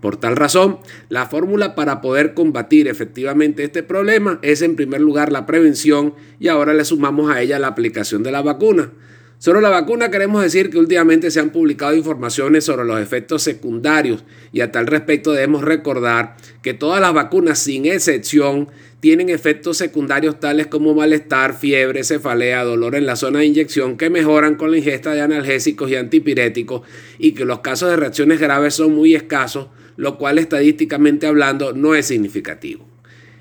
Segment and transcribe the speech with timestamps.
[0.00, 0.78] Por tal razón,
[1.08, 6.48] la fórmula para poder combatir efectivamente este problema es en primer lugar la prevención y
[6.48, 8.92] ahora le sumamos a ella la aplicación de la vacuna.
[9.38, 14.24] Sobre la vacuna queremos decir que últimamente se han publicado informaciones sobre los efectos secundarios
[14.50, 18.68] y a tal respecto debemos recordar que todas las vacunas sin excepción
[19.00, 24.08] tienen efectos secundarios tales como malestar, fiebre, cefalea, dolor en la zona de inyección que
[24.08, 26.80] mejoran con la ingesta de analgésicos y antipiréticos
[27.18, 31.94] y que los casos de reacciones graves son muy escasos, lo cual estadísticamente hablando no
[31.94, 32.95] es significativo.